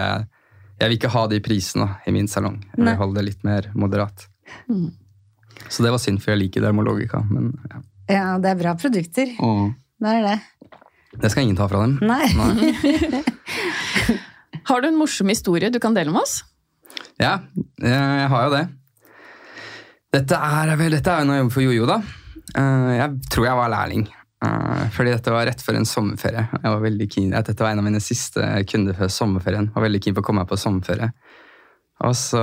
[0.80, 2.60] jeg vil ikke ha de prisene i min salong.
[2.74, 4.26] Jeg vil holde det litt mer moderat.
[4.70, 4.88] Mm.
[5.68, 7.22] Så det var synd, for jeg liker Dermalogica.
[7.30, 7.82] Men ja.
[8.10, 9.34] ja, det er bra produkter.
[9.34, 10.38] Det er det.
[11.22, 11.98] det skal ingen ta fra dem.
[12.02, 12.26] Nei.
[12.34, 12.72] Nei.
[14.68, 16.40] Har du en morsom historie du kan dele med oss?
[17.20, 17.38] Ja,
[17.78, 18.64] jeg har jo det.
[20.14, 21.96] Dette er vel, dette er når jeg jobber for Jojo, da.
[22.54, 24.04] Eh, Jeg tror jeg var lærling.
[24.44, 26.44] Eh, Fordi dette var rett før en sommerferie.
[26.54, 29.70] Jeg var veldig keen, Dette var en av mine siste kunder før sommerferien.
[29.70, 31.10] Jeg var veldig keen på å komme meg på sommerferie.
[32.02, 32.40] Og så,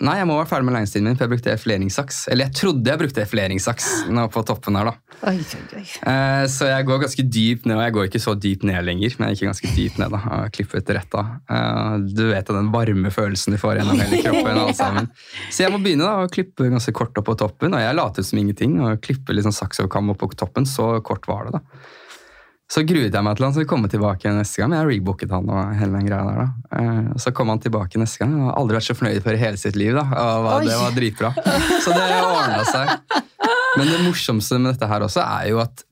[0.00, 2.20] Nei, jeg må være ferdig med læringstiden min, for jeg brukte effuleringssaks.
[2.32, 5.18] Eller jeg trodde jeg brukte effuleringssaks nå på toppen her, da.
[5.28, 5.82] Oi, oi, oi.
[6.10, 9.14] Eh, Så jeg går ganske dypt ned, og jeg går ikke så dypt ned lenger,
[9.18, 11.34] men jeg gikk ganske dypt ned da, og klippet rett av.
[11.52, 14.58] Eh, Du vet den varme følelsen du får gjennom hele kroppen.
[14.64, 15.10] alle sammen.
[15.52, 18.26] Så jeg må begynne da, å klippe ganske kort opp på toppen, og jeg later
[18.26, 21.50] som ingenting, og klippe litt sånn saks og kam opp på toppen, så kort var
[21.50, 21.62] det da.
[22.66, 25.50] Så gruet jeg meg til han skulle komme tilbake neste gang, men jeg rebooket han
[25.54, 26.46] og hele den greia der da.
[26.80, 29.42] Eh, så kom han tilbake neste gang, og har aldri vært så fornøyd for i
[29.42, 31.30] hele sitt liv da, og det var dritbra.
[31.84, 33.22] Så det ordna seg.
[33.76, 35.84] Men det morsomste med dette her også er jo at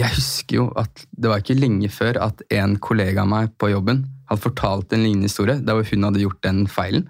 [0.00, 3.72] jeg husker jo at det var ikke lenge før at en kollega av meg på
[3.72, 7.08] jobben hadde fortalt en lignende historie, der hun hadde gjort den feilen.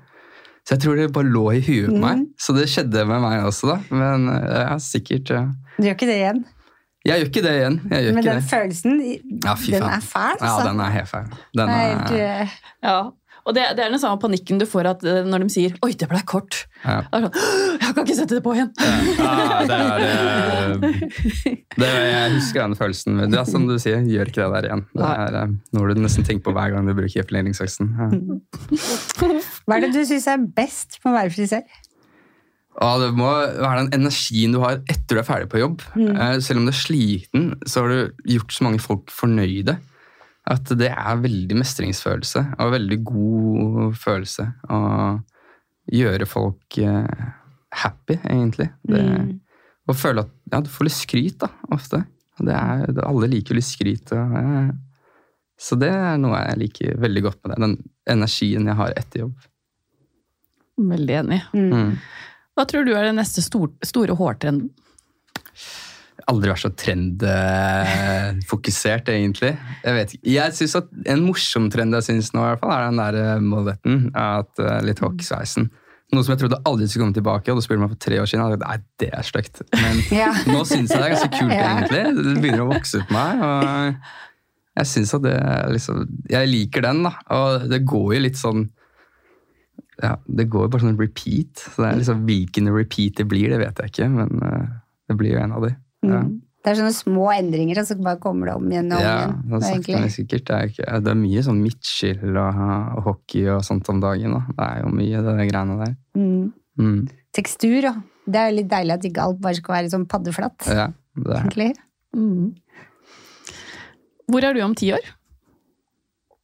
[0.65, 2.25] Så jeg tror det bare lå i huet på meg.
[2.41, 3.77] Så det skjedde med meg også, da.
[3.93, 5.45] Men eh, ja, sikkert ja.
[5.77, 6.43] Du gjør ikke det igjen.
[7.05, 7.77] Jeg gjør ikke det igjen.
[7.91, 8.51] Jeg gjør Men ikke den det.
[8.51, 8.93] følelsen,
[9.45, 10.69] Ja, fy den er fæl, Ja, altså.
[10.69, 11.33] den er helt feil.
[11.57, 12.47] Den er helt, er,
[12.85, 13.01] Ja.
[13.49, 15.93] Og det, det er den samme panikken du får at, eh, når de sier 'oi,
[15.97, 16.67] det ble kort'.
[16.85, 16.99] ja.
[17.01, 18.69] Det er sånn, jeg kan ikke sette det på igjen!
[18.77, 20.77] Ja, det er eh,
[21.81, 23.17] det, Jeg husker den følelsen.
[23.33, 24.85] Det er som du sier, gjør ikke det der igjen.
[24.95, 27.89] Det er eh, noe du nesten tenker på hver gang du bruker epileringssaksen.
[27.97, 28.11] Ja.
[29.67, 31.65] Hva er det du syns er best med å være frisør?
[32.81, 35.83] Ja, det må være den energien du har etter du er ferdig på jobb.
[35.93, 36.15] Mm.
[36.41, 39.77] Selv om du er sliten, så har du gjort så mange folk fornøyde.
[40.51, 44.81] At det er veldig mestringsfølelse og veldig god følelse å
[45.91, 47.27] gjøre folk eh,
[47.83, 48.71] happy, egentlig.
[48.89, 49.03] Det,
[49.89, 52.03] Og føle at ja, du får litt skryt, da, ofte.
[52.41, 54.15] Det er, alle liker litt skryt.
[54.17, 54.65] Og, ja.
[55.61, 57.61] så det er noe jeg liker veldig godt med det.
[57.67, 57.77] Den
[58.17, 59.47] energien jeg har etter jobb.
[60.81, 61.43] Veldig enig.
[61.53, 61.97] Mm.
[62.61, 64.69] Hva tror du er den neste stor, store hårtrenden?
[66.31, 69.49] aldri vært så trendfokusert, egentlig.
[69.83, 70.29] Jeg vet ikke.
[70.31, 73.15] Jeg synes at En morsom trend jeg synes nå, i hvert fall, er den der
[73.19, 73.97] eh, molletten.
[74.15, 75.65] At, eh, litt hockeysveisen.
[76.13, 77.47] Noe som jeg trodde aldri skulle komme tilbake.
[77.51, 79.57] og du spurte meg for tre år siden, og jeg tenkte, nei, det er stygt.
[79.79, 80.31] Men Ja.
[80.51, 81.61] nå syns jeg det er ganske kult, Ja.
[81.73, 82.05] egentlig.
[82.21, 83.31] Det begynner å vokse på meg.
[83.47, 83.59] og
[84.81, 85.37] Jeg synes at det
[85.75, 85.97] liksom
[86.31, 87.13] Jeg liker den, da.
[87.41, 88.61] Og det går jo litt sånn
[90.03, 91.65] ja, Det går jo bare sånn repeat.
[91.65, 94.71] Så det er liksom Hvilken repeat det blir, det vet jeg ikke, men eh,
[95.11, 95.75] det blir jo en av de.
[96.07, 96.23] Ja.
[96.25, 96.39] Mm.
[96.61, 99.13] Det er sånne små endringer, og så bare kommer det om igjen og om Ja,
[99.17, 99.37] igjen.
[99.49, 100.11] det er, egentlig.
[100.13, 100.43] sikkert.
[100.45, 102.59] Det er, ikke, det er mye sånn midtskill og,
[102.99, 104.35] og hockey og sånt om dagen.
[104.37, 104.43] Da.
[104.59, 105.95] Det er jo mye det der greiene der.
[106.21, 106.51] Mm.
[106.81, 106.99] Mm.
[107.33, 107.95] Tekstur, da.
[108.29, 110.69] det er jo litt deilig at ikke alt bare skal være sånn paddeflatt.
[110.69, 110.87] Ja,
[111.17, 111.41] det er.
[111.47, 111.71] egentlig.
[114.31, 115.09] Hvor er du om ti år?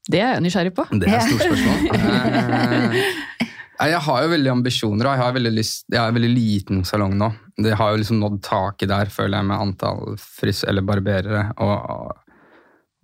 [0.06, 0.86] Det er jeg nysgjerrig på.
[0.94, 3.00] Det er et stort spørsmål.
[3.76, 7.12] Eh, jeg har jo veldig ambisjoner, jeg har veldig lyst Jeg har veldig liten salong
[7.20, 7.26] nå.
[7.60, 12.14] Det har jo liksom nådd taket der, føler jeg, med antall fris eller barberere og,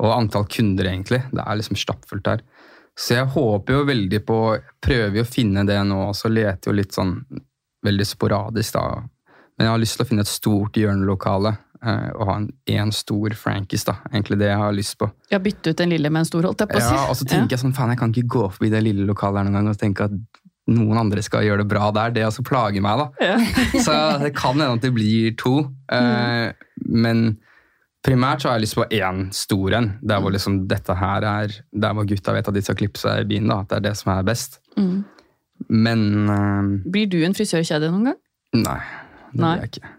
[0.00, 1.20] og antall kunder, egentlig.
[1.28, 2.44] Det er liksom stappfullt der.
[2.98, 4.38] Så jeg håper jo veldig på
[4.82, 7.18] Prøver jo å finne det nå, og så leter jo litt sånn
[7.84, 9.02] veldig sporadisk, da.
[9.56, 12.92] Men jeg har lyst til å finne et stort hjørnelokale eh, og ha en, en
[12.92, 13.96] stor Frankis, da.
[14.12, 15.10] Egentlig det jeg har lyst på.
[15.32, 16.94] Ja, Bytte ut en lille med en stor, holdt jeg på å si.
[16.94, 19.42] Ja, og så tenker jeg sånn, faen, jeg kan ikke gå forbi det lille lokalet
[19.42, 20.16] her noen gang og tenke at
[20.72, 22.12] noen andre skal gjøre det bra der.
[22.14, 23.06] Det også plager meg, da.
[23.32, 23.38] Ja.
[23.86, 25.56] Så det kan hende at det blir to.
[25.90, 26.52] eh,
[26.86, 27.24] Men
[28.06, 29.88] primært så har jeg lyst på én stor en.
[30.02, 33.24] Der hvor liksom dette her er Der hvor gutta vet at de skal klippe seg
[33.24, 33.50] i byen.
[33.50, 34.60] da, At det er det som er best.
[34.78, 35.02] Mm.
[35.70, 38.20] Men eh, Blir du en frisørkjede noen gang?
[38.62, 38.78] nei.
[39.32, 39.90] Det blir jeg ikke.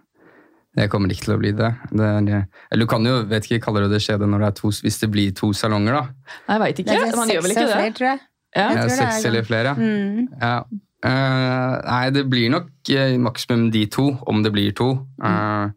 [0.75, 1.69] Det kommer ikke til å bli det.
[1.93, 4.55] det er, eller du kan jo, vet ikke, kaller du det skjede når det er
[4.57, 6.31] to, hvis det blir to salonger, da?
[6.49, 6.95] Jeg veit ikke.
[6.95, 7.75] Det er Man gjør vel ikke det?
[7.75, 8.23] flere, tror jeg.
[8.55, 8.63] Ja.
[8.63, 9.75] Jeg Ja, tror det er seks eller flere, ja.
[9.77, 10.27] Mm.
[10.41, 10.55] ja.
[11.03, 14.91] Uh, nei, det blir nok uh, maksimum de to, om det blir to.
[15.23, 15.71] Eh,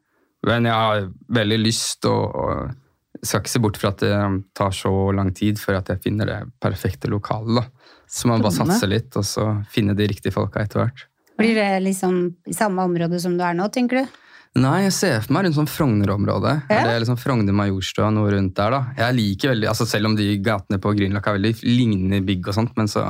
[0.46, 4.12] men jeg har veldig lyst og, og skal ikke se bort fra at det
[4.54, 7.58] tar så lang tid før at jeg finner det perfekte lokalet.
[7.58, 7.90] da.
[8.06, 11.06] Så man bare satser litt, og så finne de riktige folka etter hvert.
[11.40, 14.14] Blir det liksom i samme område som du er nå, tenker du?
[14.56, 16.52] Nei, jeg ser for meg rundt sånn Frogner-området.
[16.70, 16.78] Ja.
[16.80, 18.80] Er det liksom Frogner Majorstua noe rundt der, da?
[18.96, 22.54] Jeg liker veldig, altså Selv om de gatene på Grünerløkka er veldig lignende bygg og
[22.56, 23.04] sånt, men så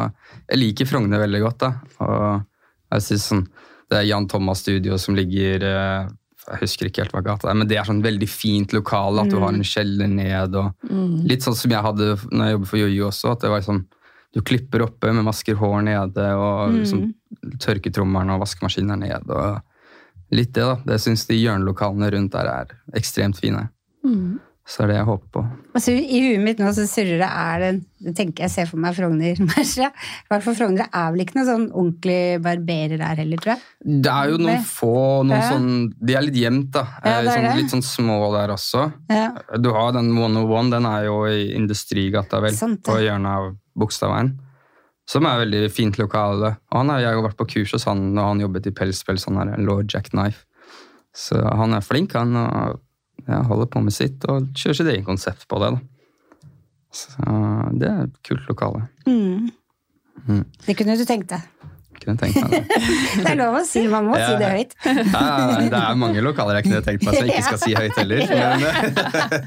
[0.50, 1.70] Jeg liker Frogner veldig godt, da.
[2.00, 2.44] Og
[2.96, 3.44] jeg synes sånn
[3.90, 6.08] Det er Jan Thomas Studio som ligger eh,
[6.50, 9.22] Jeg husker ikke helt hva gata er, men det er sånn veldig fint lokale.
[9.22, 11.24] At du har en kjeller ned og Mm.
[11.26, 13.30] Litt sånn som jeg hadde når jeg jobbet for Jojo også.
[13.32, 13.84] at det var sånn
[14.34, 16.76] Du klipper oppe med masker hår nede, og Mm.
[16.82, 17.14] liksom,
[17.62, 19.30] tørketrommelen og vaskemaskinen er nede.
[19.30, 19.62] og
[20.34, 20.74] Litt det, da.
[20.86, 23.68] Det syns de hjørnelokalene rundt der er ekstremt fine.
[24.04, 24.40] Mm.
[24.66, 25.40] Så det er det jeg håper på.
[25.78, 27.68] Altså, I huet mitt nå så surrer det er det
[28.02, 29.38] det tenker jeg ser for meg Frogner.
[29.38, 33.62] I hvert fall Frogner er vel ikke noen sånn ordentlig barberer der heller, tror jeg.
[34.02, 34.90] Det er jo noen få
[35.22, 35.52] noen Ja.
[35.52, 35.68] sånn,
[36.02, 36.82] De er litt gjemt, da.
[37.04, 38.88] Ja, Eh, sånn, litt sånn små der også.
[39.08, 39.28] Ja.
[39.62, 42.58] Du har den 101, den er jo i Industrigata, vel.
[42.58, 42.82] Sant.
[42.82, 44.34] På hjørnet av Bogstadveien.
[45.06, 46.54] Som er veldig fint lokale.
[46.72, 49.26] Og han har jeg har vært på kurs hos han når han jobbet i Pelspels,
[49.30, 50.44] han er Lord Jack Knife.
[51.16, 52.34] Så han er flink, han.
[52.36, 52.80] og
[53.26, 55.70] ja, holder på med sitt og kjører sitt eget konsept på det.
[55.76, 55.80] da.
[56.94, 57.30] Så
[57.80, 58.84] det er et kult lokale.
[59.06, 59.48] Mm.
[60.26, 60.44] Mm.
[60.66, 61.42] Det kunne du tenkt deg.
[62.02, 62.60] Kunne tenkt meg det.
[63.24, 64.26] Det er lov å si, man må Ja.
[64.28, 64.74] si det høyt.
[64.84, 67.96] Ja, det er mange lokaler jeg kunne tenkt meg som jeg ikke skal si høyt
[67.96, 68.20] heller.
[68.60, 69.46] Men,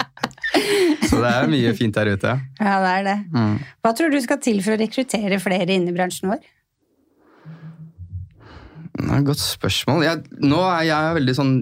[1.09, 2.35] så det er mye fint der ute.
[2.59, 3.17] Ja, det er det.
[3.33, 3.57] Mm.
[3.83, 6.41] Hva tror du skal til for å rekruttere flere inn i bransjen vår?
[8.99, 10.03] Det er et godt spørsmål.
[10.03, 11.53] Jeg, nå er jeg veldig sånn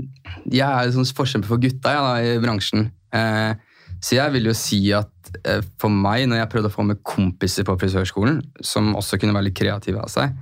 [0.50, 2.88] Jeg er sånn forkjemper for gutta jeg, da, i bransjen.
[3.14, 3.54] Eh,
[4.02, 7.04] så jeg vil jo si at eh, for meg, når jeg prøvde å få med
[7.06, 10.34] kompiser på frisørskolen, som også kunne være litt kreative av seg,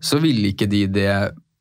[0.00, 1.10] så ville ikke de det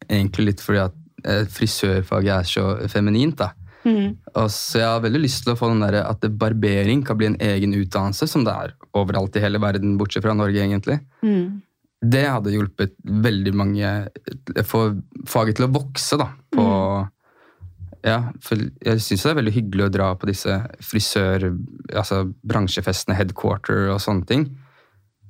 [0.07, 3.39] egentlig litt fordi at eh, frisørfaget er så feminint.
[3.39, 3.51] da.
[3.87, 4.17] Mm.
[4.35, 7.29] Og så jeg har veldig lyst til å få den der, at barbering kan bli
[7.31, 10.99] en egen utdannelse, som det er overalt i hele verden, bortsett fra Norge, egentlig.
[11.23, 11.63] Mm.
[11.97, 12.91] Det hadde hjulpet
[13.25, 13.91] veldig mange
[14.69, 14.81] Få
[15.25, 16.27] faget til å vokse, da.
[16.53, 16.65] På,
[18.05, 21.49] ja, for jeg syns det er veldig hyggelig å dra på disse frisør...
[21.95, 24.49] Altså bransjefestene, headquarter og sånne ting.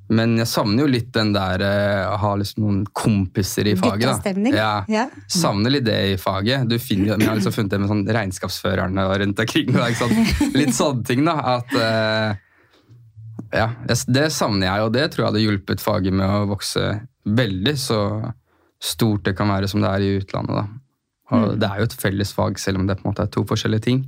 [0.10, 4.06] Men jeg savner jo litt den der eh, å ha liksom noen kompiser i faget.
[4.08, 4.14] da.
[4.56, 5.10] Ja, Ja.
[5.28, 6.68] savner litt det i faget.
[6.70, 9.68] Du finner, jeg har liksom funnet det med sånn regnskapsførerne og rundt omkring.
[10.56, 11.36] Litt sånne ting, da.
[11.58, 12.36] At eh,
[13.54, 16.88] Ja, det, det savner jeg, og det tror jeg hadde hjulpet faget med å vokse
[17.28, 18.00] veldig så
[18.80, 20.56] stort det kan være som det er i utlandet.
[20.56, 20.66] da.
[21.36, 23.44] Og Det er jo et felles fag, selv om det på en måte er to
[23.44, 24.06] forskjellige ting.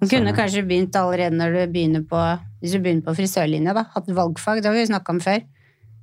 [0.00, 2.20] Du kunne kanskje begynt allerede når du begynner på,
[2.62, 3.84] hvis du begynner på frisørlinja, da.
[3.94, 5.42] Hatt valgfag, det har vi jo snakka om før.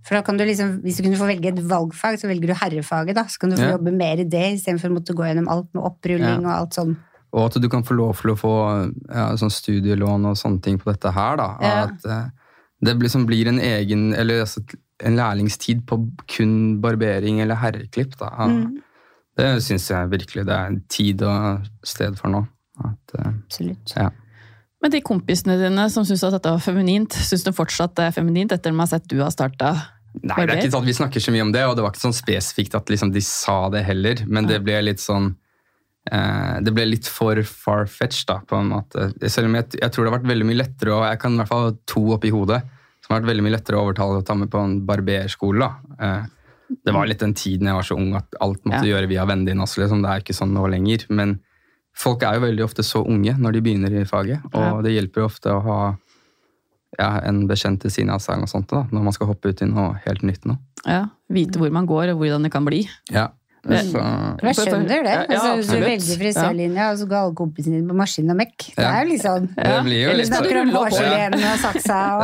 [0.07, 2.53] For da kan du liksom, Hvis du kunne få velge et valgfag, så velger du
[2.53, 3.15] herrefaget.
[3.15, 3.71] da, Så kan du få Ja.
[3.77, 6.95] jobbe mer i det, istedenfor å måtte gå gjennom alt med opprulling og alt sånn.
[7.33, 10.77] Og at du kan få lov til å få ja, sånn studielån og sånne ting
[10.79, 11.35] på dette her.
[11.35, 11.57] da.
[11.59, 11.83] Ja.
[11.83, 12.29] At eh,
[12.81, 14.61] det liksom blir en egen, eller altså,
[15.03, 18.15] en lærlingstid på kun barbering eller herreklipp.
[18.17, 18.29] da.
[18.47, 18.77] Mm.
[19.37, 22.47] Det syns jeg virkelig det er en tid og sted for nå.
[22.85, 23.93] At, uh, Absolutt.
[23.95, 24.09] ja.
[24.81, 28.11] Men de kompisene dine som syns at dette var feminint, syns du fortsatt det er
[28.13, 29.71] feminint etter at de har sett du har starta?
[30.21, 31.91] Nei, det er ikke sånn at vi snakker så mye om det, og det var
[31.93, 35.31] ikke sånn spesifikt at liksom de sa det heller, men det ble litt sånn
[36.11, 39.09] eh, Det ble litt for far-fetched, da, på en måte.
[39.29, 41.41] Selv om jeg, jeg tror det har vært veldig mye lettere, og jeg kan i
[41.41, 42.61] hvert fall ha to oppi hodet,
[43.03, 45.67] som har vært veldig mye lettere å overtale å ta med på en barberskole.
[45.67, 45.97] da.
[46.07, 46.25] Eh,
[46.85, 48.93] det var litt den tiden jeg var så ung at alt måtte Ja.
[48.95, 50.01] gjøre via vennene dine også, liksom.
[50.03, 51.05] Det er ikke sånn nå lenger.
[51.09, 51.39] Men
[51.97, 54.81] folk er jo veldig ofte så unge når de begynner i faget, og Ja.
[54.85, 55.79] det hjelper ofte å ha
[56.97, 59.65] ja, en bekjent til siden av seg sånt, da, når man skal hoppe ut i
[59.69, 60.57] noe helt nytt nå.
[60.85, 62.85] Ja, Vite hvor man går og hvordan det kan bli.
[63.11, 63.27] Ja.
[63.67, 64.01] Men- Så,
[64.47, 65.03] Jeg skjønner det.
[65.03, 68.29] Ja, ja, altså, hvis du velger frisørlinja, og så går alle kompisene dine på maskin
[68.31, 68.57] og mekk.
[68.77, 71.99] Det er jo liksom det blir jo Eller litt Snakker om rulle opp og saksa
[72.17, 72.23] og.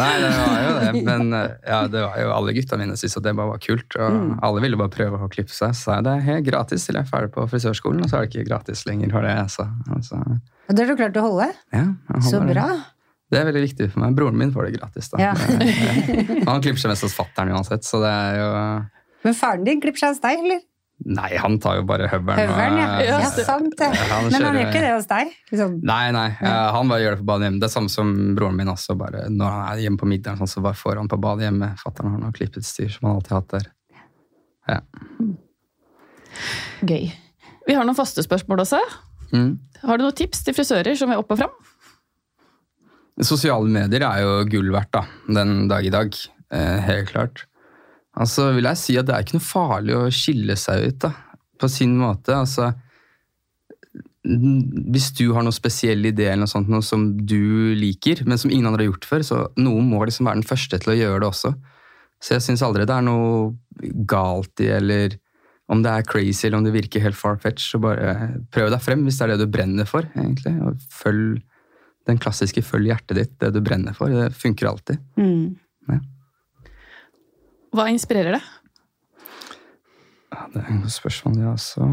[0.00, 1.04] Nei, det var jo det.
[1.06, 3.96] Men eh, ja, det var jo alle gutta mine syntes at det bare var kult.
[4.00, 4.38] Og Mm.
[4.42, 5.74] alle ville bare prøve å klippe seg.
[5.78, 8.32] Så det er helt gratis til jeg er ferdig på frisørskolen, og så er det
[8.34, 9.12] ikke gratis lenger.
[9.12, 9.68] Har det jeg sa.
[10.70, 11.46] Og det har du klart å holde.
[11.72, 11.84] ja,
[12.20, 12.80] Så holder det.
[13.30, 14.14] Det er veldig viktig for meg.
[14.18, 15.08] Broren min får det gratis.
[15.12, 15.18] da.
[15.22, 15.34] Ja.
[16.50, 18.48] Han klipper seg mest hos fatter'n uansett, så det er jo
[19.24, 20.60] Men faren din klipper seg hos deg, eller?
[21.00, 22.42] Nei, han tar jo bare høveren.
[22.44, 22.88] og- Høveren, ja.
[23.00, 23.86] Ja, Ja, sant det.
[23.96, 25.30] Han Men han gjør ikke det hos deg?
[25.50, 25.78] Liksom.
[25.82, 26.28] Nei, nei.
[26.28, 27.60] han bare gjør det på badet hjemme.
[27.60, 28.96] Det er samme som broren min også.
[28.98, 31.70] bare Når han er hjemme på middagen, sånn, så bare får han på badet hjemme.
[31.80, 33.66] Fatter'n har noe klippet styr som han alltid har hatt der.
[36.86, 37.10] Gøy.
[37.66, 38.80] Vi har noen faste spørsmål også.
[39.32, 39.58] Mm.
[39.82, 41.52] Har du noen tips til frisører som vil opp og fram?
[43.20, 46.14] Sosiale medier er jo gull verdt da, den dag i dag.
[46.50, 47.44] Eh, helt klart.
[48.20, 51.10] Altså vil jeg si at det er ikke noe farlig å skille seg ut da,
[51.60, 52.36] på sin måte.
[52.36, 52.70] Altså,
[54.24, 58.52] hvis du har noe spesiell idé eller noe sånt, noe som du liker, men som
[58.52, 61.22] ingen andre har gjort før, så noen må liksom være den første til å gjøre
[61.22, 61.54] det også.
[62.20, 65.16] Så jeg syns aldri det er noe galt i, eller
[65.72, 68.14] om det er crazy eller om det virker helt far-fetched, så bare
[68.52, 70.52] prøv deg frem hvis det er det du brenner for, egentlig.
[70.66, 71.38] Og følg
[72.08, 74.12] den klassiske følg hjertet ditt, det du brenner for.
[74.12, 75.00] Det funker alltid.
[75.20, 76.00] Mm.
[77.74, 78.48] Hva inspirerer deg?
[80.30, 81.86] Ja, det er et godt spørsmål, det også.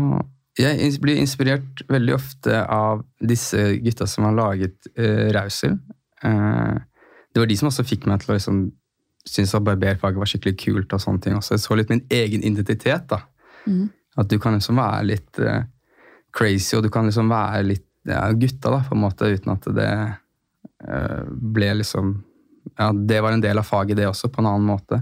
[0.58, 5.78] Jeg blir inspirert veldig ofte av disse gutta som har laget uh, Rausel.
[6.24, 6.78] Uh,
[7.34, 8.62] det var de som også fikk meg til å liksom,
[9.28, 10.94] synes at barberfaget var skikkelig kult.
[10.94, 11.56] og sånne ting også.
[11.56, 13.06] Jeg så litt min egen identitet.
[13.10, 13.22] da.
[13.68, 13.90] Mm.
[14.18, 15.62] At du kan liksom være litt uh,
[16.34, 19.66] crazy, og du kan liksom være litt ja, gutta, da, på en måte, uten at
[19.76, 19.92] det
[20.78, 22.12] ble liksom
[22.78, 25.00] Ja, det var en del av faget, det også, på en annen måte.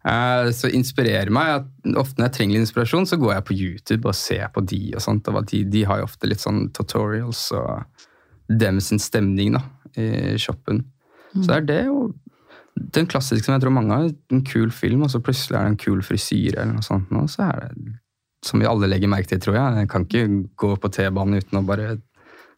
[0.00, 3.56] Eh, så inspirerer meg at ofte når jeg trenger litt inspirasjon, så går jeg på
[3.58, 5.28] YouTube og ser på de og sånt.
[5.28, 7.84] og de, de har jo ofte litt sånn tutorials og
[8.50, 9.64] dem sin stemning da,
[10.00, 10.84] i shoppen.
[11.36, 12.10] Så det er det jo
[12.74, 15.74] den klassiske som jeg tror mange har, en kul film, og så plutselig er det
[15.74, 17.98] en kul frisyre eller noe sånt, nå, så er det
[18.46, 19.82] som vi alle legger merke til, tror jeg.
[19.82, 20.22] Jeg kan ikke
[20.62, 21.90] gå på T-banen uten å bare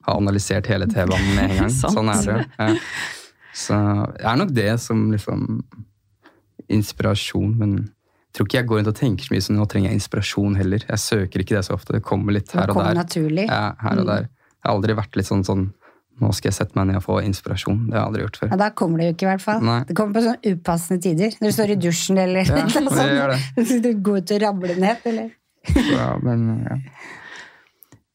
[0.07, 1.72] ha analysert hele T-banen med en gang.
[1.96, 2.37] Sånn er det.
[2.59, 2.68] Ja.
[3.62, 3.76] Så
[4.14, 5.42] det er nok det som liksom
[6.73, 9.91] inspirasjon, men jeg tror ikke jeg går rundt og tenker så mye som nå trenger
[9.93, 10.85] jeg inspirasjon heller.
[10.89, 11.93] Jeg søker ikke det så ofte.
[11.99, 12.95] Det kommer litt her og der.
[12.97, 13.47] naturlig.
[13.49, 14.11] Ja, her og Mm.
[14.13, 14.23] der.
[14.29, 15.73] Jeg har aldri vært litt sånn sånn
[16.21, 17.87] Nå skal jeg sette meg ned og få inspirasjon.
[17.89, 18.49] Det har jeg aldri gjort før.
[18.53, 19.63] Ja, da kommer det jo ikke, i hvert fall.
[19.65, 19.79] Nei.
[19.89, 21.31] Det kommer på sånne upassende tider.
[21.41, 22.55] Når du står i dusjen eller Ja,
[22.85, 23.39] noe det gjør det.
[23.71, 23.83] sånt.
[23.83, 25.31] Du går ut og rabler ned, eller?
[25.89, 26.77] Ja, men ja.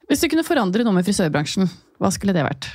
[0.08, 1.68] Hvis du kunne forandre noe med frisørbransjen,
[2.00, 2.70] hva skulle det vært?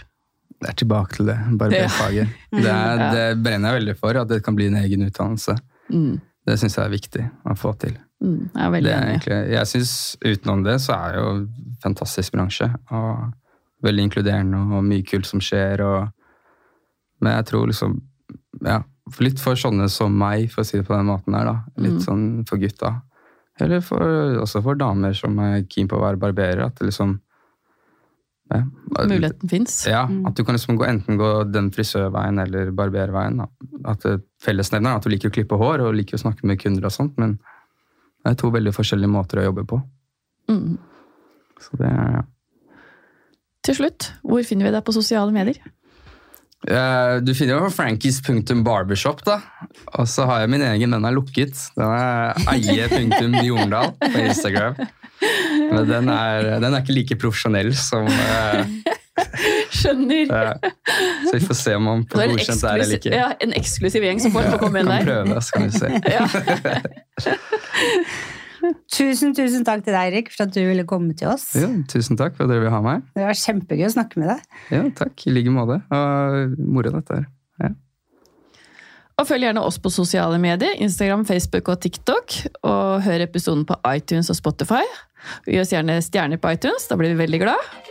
[0.60, 1.38] Det er tilbake til det.
[1.58, 2.28] Barberfaget.
[2.52, 5.56] Det, er- det brenner jeg veldig for, at det kan bli en egen utdannelse.
[5.92, 6.20] Mm.
[6.46, 7.92] Det syns jeg er viktig å få til.
[8.22, 9.12] Mm, jeg er veldig enig.
[9.12, 12.68] egentlig, jeg synes Utenom det så er det jo en fantastisk bransje.
[12.90, 13.32] og
[13.82, 15.80] Veldig inkluderende og mye kult som skjer.
[15.82, 16.08] Og,
[17.20, 18.00] men jeg tror liksom
[18.64, 18.80] ja,
[19.18, 21.44] Litt for sånne som meg, for å si det på den måten her.
[21.44, 21.56] da.
[21.76, 22.04] Litt Mm.
[22.04, 23.02] sånn for gutta.
[23.60, 23.98] Eller for,
[24.40, 26.64] også for damer som er keen på å være barberer.
[26.66, 27.20] At det liksom
[28.52, 28.62] ja,
[29.08, 29.86] Muligheten fins.
[29.88, 30.26] Ja, Mm.
[30.26, 33.38] at du kan liksom gå, enten gå den frisørveien eller barberveien.
[33.38, 33.46] Da.
[33.90, 36.60] At det fellesnevner er at du liker å klippe hår og liker å snakke med
[36.62, 37.36] kunder og sånt, men
[38.22, 39.80] det er to veldig forskjellige måter å jobbe på.
[40.50, 40.78] Mm.
[41.62, 42.24] Så det ja.
[43.62, 45.60] Til slutt, hvor finner vi deg på sosiale medier?
[46.66, 49.38] Uh, Du finner jo på frankies.barbershop, da.
[49.98, 51.54] Og så har jeg min egen, den er lukket.
[51.78, 54.78] Den er eie.jordal på Instagram.
[55.72, 58.66] Men den er, den er ikke like profesjonell som eh,
[59.82, 60.32] Skjønner!
[60.32, 60.72] Ja.
[61.26, 63.14] Så vi får se om man Du får er en godkjent det her eller ikke.
[63.18, 65.08] ja, en eksklusiv gjeng som får ja, komme inn Kan der.
[65.10, 65.88] prøve, så kan vi se.
[66.16, 66.24] Ja.
[68.94, 71.48] Tusen, tusen takk til deg, Erik, for at du ville komme til oss.
[71.58, 73.02] Ja, tusen takk for at dere vil ha meg.
[73.16, 74.44] Det var kjempegøy å snakke med deg.
[74.70, 75.24] Ja, takk.
[75.26, 75.80] I like måte.
[75.90, 77.24] Og moro, dette her.
[77.64, 77.72] Ja.
[79.18, 82.38] Og følg gjerne oss på sosiale medier, Instagram, Facebook og TikTok.
[82.62, 84.84] Og hør episoden på iTunes og Spotify.
[85.46, 87.90] Gi oss gjerne stjerner på iTunes, da blir vi veldig glad.